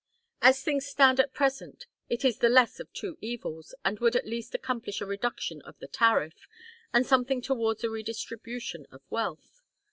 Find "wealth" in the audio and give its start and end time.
9.11-9.61